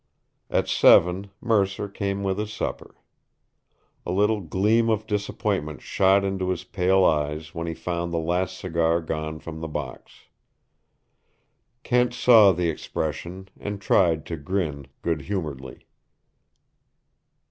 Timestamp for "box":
9.67-10.21